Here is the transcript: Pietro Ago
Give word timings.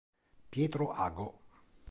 Pietro 0.49 0.97
Ago 0.97 1.29